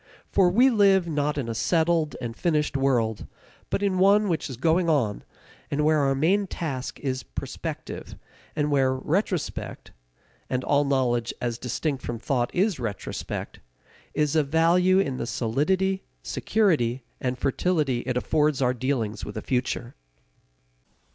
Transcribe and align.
For 0.31 0.49
we 0.49 0.71
live 0.71 1.07
not 1.07 1.37
in 1.37 1.47
a 1.47 1.53
settled 1.53 2.15
and 2.19 2.35
finished 2.35 2.75
world, 2.75 3.27
but 3.69 3.83
in 3.83 3.99
one 3.99 4.29
which 4.29 4.49
is 4.49 4.57
going 4.57 4.89
on, 4.89 5.23
and 5.69 5.85
where 5.85 5.99
our 5.99 6.15
main 6.15 6.47
task 6.47 6.99
is 7.01 7.21
prospective, 7.21 8.15
and 8.55 8.71
where 8.71 8.95
retrospect 8.95 9.91
and 10.49 10.63
all 10.63 10.85
knowledge 10.85 11.35
as 11.39 11.59
distinct 11.59 12.01
from 12.01 12.17
thought 12.17 12.49
is 12.51 12.79
retrospect 12.79 13.59
is 14.15 14.35
of 14.35 14.47
value 14.47 14.97
in 14.97 15.17
the 15.17 15.27
solidity, 15.27 16.01
security, 16.23 17.03
and 17.19 17.37
fertility 17.37 17.99
it 18.07 18.17
affords 18.17 18.59
our 18.59 18.73
dealings 18.73 19.23
with 19.23 19.35
the 19.35 19.41
future. 19.43 19.93